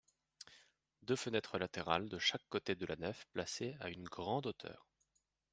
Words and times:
Deux 1.03 1.15
fenêtres 1.15 1.59
latérales 1.59 2.09
de 2.09 2.17
chaque 2.17 2.49
côté 2.49 2.73
de 2.73 2.87
la 2.87 2.95
nef 2.95 3.27
placées 3.33 3.77
à 3.81 3.91
une 3.91 4.05
grande 4.05 4.47
hauteur. 4.47 4.87